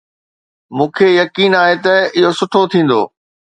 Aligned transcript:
مون 0.75 0.89
کي 0.95 1.07
يقين 1.21 1.51
آهي 1.63 1.75
ته 1.85 1.95
اهو 2.17 2.31
سٺو 2.39 2.61
ٿيندو. 2.71 3.01